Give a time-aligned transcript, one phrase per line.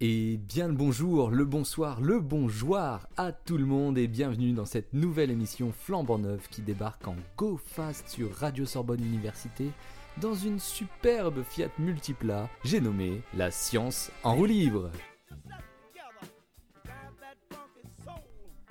[0.00, 4.64] Et bien le bonjour, le bonsoir, le bonjour à tout le monde et bienvenue dans
[4.64, 9.70] cette nouvelle émission flambant neuve qui débarque en go fast sur Radio Sorbonne Université
[10.20, 14.90] dans une superbe Fiat Multipla, j'ai nommé la science en roue libre.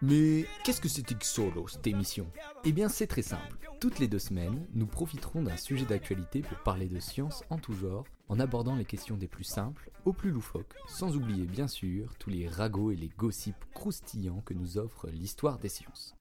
[0.01, 2.25] Mais qu'est-ce que c'était que solo cette émission?
[2.63, 3.57] Eh bien c'est très simple.
[3.81, 7.73] Toutes les deux semaines, nous profiterons d'un sujet d'actualité pour parler de science en tout
[7.73, 12.15] genre, en abordant les questions des plus simples aux plus loufoques, sans oublier bien sûr
[12.17, 16.15] tous les ragots et les gossips croustillants que nous offre l'histoire des sciences.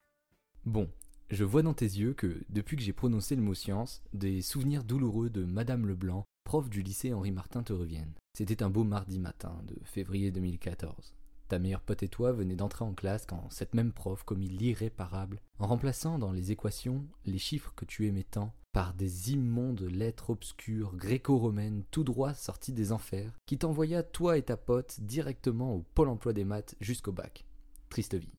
[0.64, 0.90] Bon,
[1.30, 4.82] je vois dans tes yeux que, depuis que j'ai prononcé le mot science, des souvenirs
[4.82, 8.14] douloureux de Madame Leblanc, prof du lycée Henri Martin, te reviennent.
[8.36, 11.17] C'était un beau mardi matin de février 2014.
[11.48, 15.40] Ta meilleure pote et toi venez d'entrer en classe quand cette même prof commit l'irréparable
[15.58, 20.28] en remplaçant dans les équations les chiffres que tu aimais tant par des immondes lettres
[20.28, 25.86] obscures gréco-romaines tout droit sorties des enfers qui t'envoya toi et ta pote directement au
[25.94, 27.46] pôle emploi des maths jusqu'au bac.
[27.88, 28.34] Triste vie.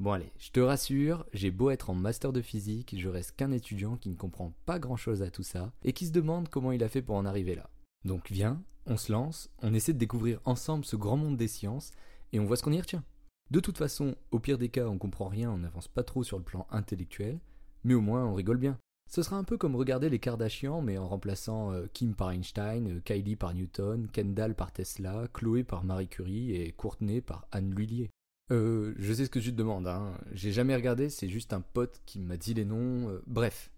[0.00, 3.52] Bon allez, je te rassure, j'ai beau être en master de physique, je reste qu'un
[3.52, 6.72] étudiant qui ne comprend pas grand chose à tout ça et qui se demande comment
[6.72, 7.70] il a fait pour en arriver là.
[8.04, 11.92] Donc viens, on se lance, on essaie de découvrir ensemble ce grand monde des sciences
[12.32, 13.04] et on voit ce qu'on y retient.
[13.50, 16.38] De toute façon, au pire des cas, on comprend rien, on n'avance pas trop sur
[16.38, 17.40] le plan intellectuel,
[17.84, 18.78] mais au moins on rigole bien.
[19.08, 22.86] Ce sera un peu comme regarder les Kardashians, mais en remplaçant euh, Kim par Einstein,
[22.86, 27.74] euh, Kylie par Newton, Kendall par Tesla, Chloé par Marie Curie et Courtney par Anne
[27.74, 28.10] Lhuillier.
[28.52, 30.12] Euh, je sais ce que tu te demandes, hein.
[30.32, 33.08] J'ai jamais regardé, c'est juste un pote qui m'a dit les noms.
[33.08, 33.70] Euh, bref.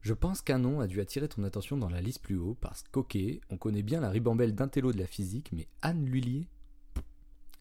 [0.00, 2.82] Je pense qu'un nom a dû attirer ton attention dans la liste plus haut, parce
[2.82, 3.16] qu'ok,
[3.48, 6.46] on connaît bien la ribambelle d'intello de la physique, mais Anne Lhuillier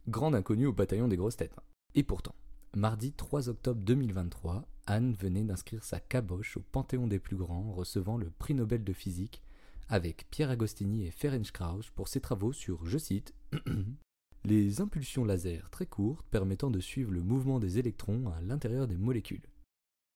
[0.07, 1.55] grande inconnue au bataillon des grosses têtes.
[1.95, 2.35] Et pourtant,
[2.75, 8.17] mardi 3 octobre 2023, Anne venait d'inscrire sa caboche au Panthéon des plus grands, recevant
[8.17, 9.41] le prix Nobel de physique
[9.89, 13.33] avec Pierre Agostini et Ferenc Krauss pour ses travaux sur, je cite,
[14.45, 18.97] les impulsions laser très courtes permettant de suivre le mouvement des électrons à l'intérieur des
[18.97, 19.45] molécules.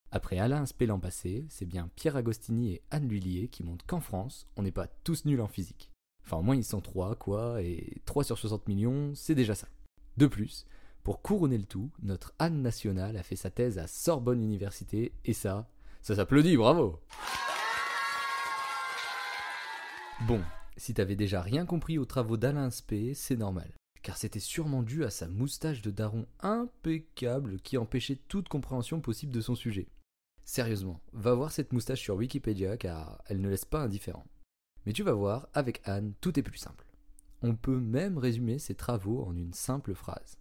[0.10, 4.48] Après Alain Spélan passé, c'est bien Pierre Agostini et Anne Lhuillier qui montrent qu'en France,
[4.56, 5.92] on n'est pas tous nuls en physique.
[6.24, 9.68] Enfin, au moins ils sont 3, quoi, et 3 sur 60 millions, c'est déjà ça.
[10.18, 10.66] De plus,
[11.04, 15.34] pour couronner le tout, notre Anne nationale a fait sa thèse à Sorbonne Université, et
[15.34, 15.70] ça,
[16.02, 17.00] ça s'applaudit, bravo
[20.22, 20.42] Bon,
[20.76, 25.06] si t'avais déjà rien compris aux travaux d'Alain Spé, c'est normal, car c'était sûrement dû
[25.06, 29.88] à sa moustache de daron impeccable qui empêchait toute compréhension possible de son sujet.
[30.46, 34.26] Sérieusement, va voir cette moustache sur Wikipédia car elle ne laisse pas indifférent.
[34.88, 36.87] Mais tu vas voir, avec Anne, tout est plus simple.
[37.50, 40.38] On peut même résumer ses travaux en une simple phrase.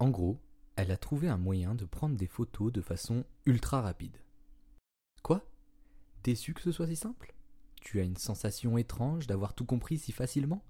[0.00, 0.40] En gros,
[0.74, 4.16] elle a trouvé un moyen de prendre des photos de façon ultra rapide.
[5.22, 5.48] Quoi?
[6.24, 7.32] Déçu que ce soit si simple?
[7.80, 10.64] Tu as une sensation étrange d'avoir tout compris si facilement?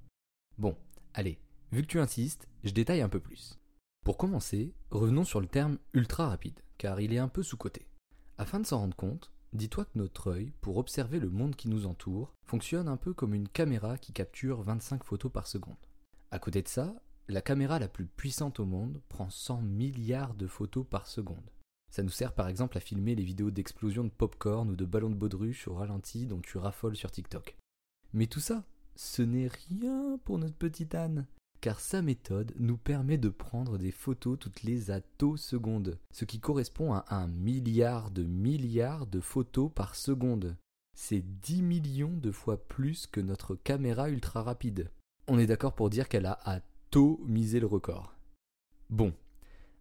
[0.58, 0.76] Bon,
[1.14, 1.40] allez,
[1.70, 3.58] vu que tu insistes, je détaille un peu plus.
[4.04, 7.88] Pour commencer, revenons sur le terme ultra rapide, car il est un peu sous-coté.
[8.36, 11.86] Afin de s'en rendre compte, dis-toi que notre œil, pour observer le monde qui nous
[11.86, 15.76] entoure, fonctionne un peu comme une caméra qui capture 25 photos par seconde.
[16.30, 16.94] À côté de ça,
[17.28, 21.50] la caméra la plus puissante au monde prend 100 milliards de photos par seconde.
[21.90, 25.10] Ça nous sert par exemple à filmer les vidéos d'explosion de popcorn ou de ballons
[25.10, 27.56] de baudruche au ralenti dont tu raffoles sur TikTok.
[28.14, 28.64] Mais tout ça,
[28.96, 31.26] ce n'est rien pour notre petite Anne
[31.62, 36.92] car sa méthode nous permet de prendre des photos toutes les attosecondes, ce qui correspond
[36.92, 40.56] à un milliard de milliards de photos par seconde.
[40.98, 44.90] C'est 10 millions de fois plus que notre caméra ultra rapide.
[45.28, 48.12] On est d'accord pour dire qu'elle a atomisé le record.
[48.90, 49.14] Bon,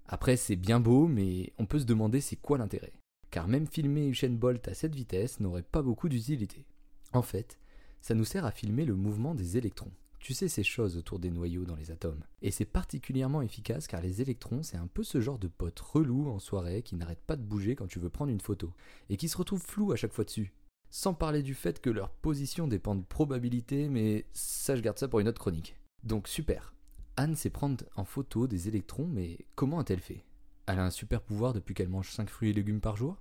[0.06, 2.94] après c'est bien beau, mais on peut se demander c'est quoi l'intérêt.
[3.31, 6.64] Car même filmer Usain Bolt à cette vitesse n'aurait pas beaucoup d'utilité.
[7.12, 7.58] En fait,
[8.02, 9.91] ça nous sert à filmer le mouvement des électrons.
[10.22, 12.24] Tu sais ces choses autour des noyaux dans les atomes.
[12.44, 16.30] Et c'est particulièrement efficace car les électrons, c'est un peu ce genre de pote relou
[16.30, 18.72] en soirée qui n'arrête pas de bouger quand tu veux prendre une photo,
[19.09, 20.53] et qui se retrouve flou à chaque fois dessus.
[20.91, 25.08] Sans parler du fait que leur position dépend de probabilité, mais ça je garde ça
[25.08, 25.76] pour une autre chronique.
[26.03, 26.76] Donc super.
[27.18, 30.23] Anne sait prendre en photo des électrons, mais comment a-t-elle fait?
[30.68, 33.18] Elle a un super pouvoir depuis qu'elle mange 5 fruits et légumes par jour?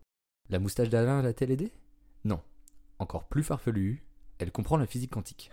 [0.50, 1.72] La moustache d'Alain l'a-t-elle aidé
[2.24, 2.42] Non.
[2.98, 4.04] Encore plus farfelu,
[4.38, 5.50] elle comprend la physique quantique.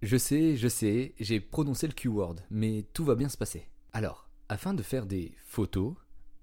[0.00, 3.66] Je sais, je sais, j'ai prononcé le Q-word, mais tout va bien se passer.
[3.92, 5.94] Alors, afin de faire des photos,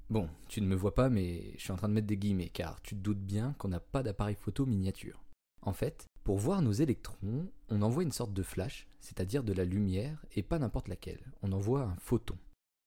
[0.10, 2.50] bon, tu ne me vois pas, mais je suis en train de mettre des guillemets,
[2.50, 5.24] car tu te doutes bien qu'on n'a pas d'appareil photo miniature.
[5.62, 9.64] En fait, pour voir nos électrons, on envoie une sorte de flash, c'est-à-dire de la
[9.64, 12.38] lumière, et pas n'importe laquelle, on envoie un photon.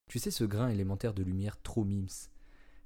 [0.07, 2.29] Tu sais ce grain élémentaire de lumière trop mims?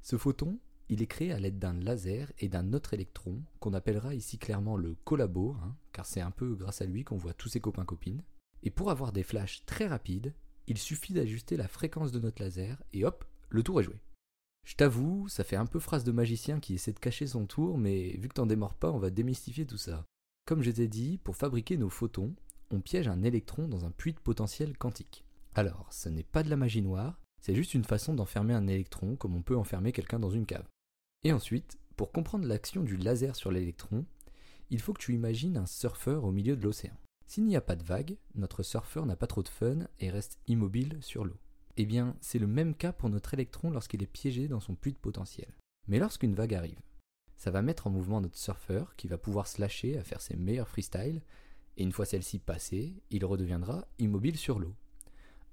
[0.02, 0.58] Ce photon,
[0.94, 4.78] il est créé à l'aide d'un laser et d'un autre électron, qu'on appellera ici clairement
[4.78, 8.24] le collabo, hein, car c'est un peu grâce à lui qu'on voit tous ses copains-copines.
[8.64, 10.34] Et pour avoir des flashs très rapides,
[10.68, 14.00] il suffit d'ajuster la fréquence de notre laser et hop, le tour est joué.
[14.66, 17.78] Je t'avoue, ça fait un peu phrase de magicien qui essaie de cacher son tour,
[17.78, 20.06] mais vu que t'en démords pas, on va démystifier tout ça.
[20.46, 22.34] Comme je t'ai dit, pour fabriquer nos photons,
[22.72, 25.26] on piège un électron dans un puits de potentiel quantique.
[25.56, 29.18] Alors, ce n'est pas de la magie noire, c'est juste une façon d'enfermer un électron
[29.18, 30.68] comme on peut enfermer quelqu'un dans une cave.
[31.24, 34.06] Et ensuite, pour comprendre l'action du laser sur l'électron,
[34.70, 36.98] il faut que tu imagines un surfeur au milieu de l'océan.
[37.28, 40.40] S'il n'y a pas de vague, notre surfeur n'a pas trop de fun et reste
[40.48, 41.38] immobile sur l'eau.
[41.78, 44.94] Eh bien, c'est le même cas pour notre électron lorsqu'il est piégé dans son puits
[44.94, 45.54] de potentiel.
[45.88, 46.82] Mais lorsqu'une vague arrive,
[47.36, 50.36] ça va mettre en mouvement notre surfeur qui va pouvoir se lâcher à faire ses
[50.36, 51.22] meilleurs freestyles,
[51.78, 54.76] et une fois celle-ci passée, il redeviendra immobile sur l'eau.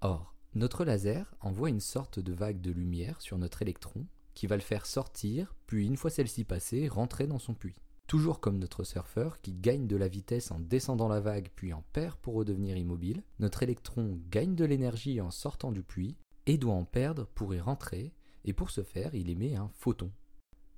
[0.03, 4.07] Or, notre laser envoie une sorte de vague de lumière sur notre électron
[4.41, 7.77] qui va le faire sortir, puis une fois celle-ci passée, rentrer dans son puits.
[8.07, 11.85] Toujours comme notre surfeur qui gagne de la vitesse en descendant la vague puis en
[11.93, 16.17] perd pour redevenir immobile, notre électron gagne de l'énergie en sortant du puits
[16.47, 18.15] et doit en perdre pour y rentrer,
[18.47, 20.11] et pour ce faire il émet un photon.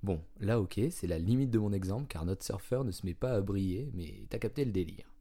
[0.03, 3.15] Bon, là ok, c'est la limite de mon exemple car notre surfeur ne se met
[3.15, 5.15] pas à briller, mais t'as capté le délire.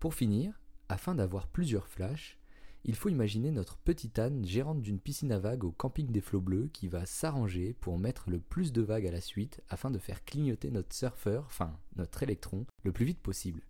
[0.00, 0.60] Pour finir,
[0.90, 2.38] afin d'avoir plusieurs flashs,
[2.86, 6.42] il faut imaginer notre petite Anne gérante d'une piscine à vagues au camping des flots
[6.42, 9.98] bleus qui va s'arranger pour mettre le plus de vagues à la suite afin de
[9.98, 13.62] faire clignoter notre surfeur, enfin notre électron, le plus vite possible.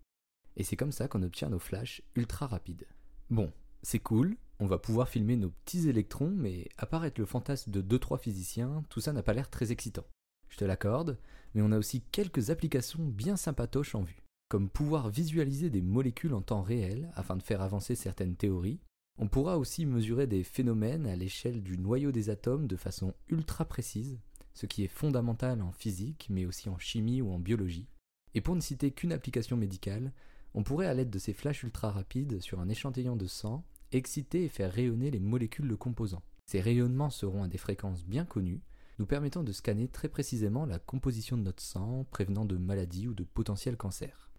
[0.57, 2.87] Et c'est comme ça qu'on obtient nos flashs ultra rapides.
[3.31, 3.53] Bon,
[3.83, 7.71] c'est cool, on va pouvoir filmer nos petits électrons, mais à part être le fantasme
[7.71, 10.07] de 2-3 physiciens, tout ça n'a pas l'air très excitant.
[10.49, 11.19] Je te l'accorde,
[11.55, 16.35] mais on a aussi quelques applications bien sympatoches en vue, comme pouvoir visualiser des molécules
[16.35, 18.81] en temps réel afin de faire avancer certaines théories,
[19.17, 23.65] on pourra aussi mesurer des phénomènes à l'échelle du noyau des atomes de façon ultra
[23.65, 24.19] précise,
[24.55, 27.89] ce qui est fondamental en physique, mais aussi en chimie ou en biologie.
[28.35, 30.13] Et pour ne citer qu'une application médicale,
[30.55, 34.45] on pourrait à l'aide de ces flashs ultra rapides sur un échantillon de sang, exciter
[34.45, 36.23] et faire rayonner les molécules de composants.
[36.47, 38.63] Ces rayonnements seront à des fréquences bien connues,
[38.99, 43.15] nous permettant de scanner très précisément la composition de notre sang, prévenant de maladies ou
[43.15, 44.31] de potentiels cancers.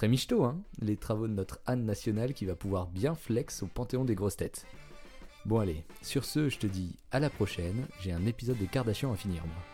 [0.00, 3.66] Très michto, hein Les travaux de notre Anne nationale qui va pouvoir bien flex au
[3.66, 4.64] panthéon des grosses têtes.
[5.44, 9.12] Bon allez, sur ce, je te dis à la prochaine, j'ai un épisode des Kardashians
[9.12, 9.69] à finir moi.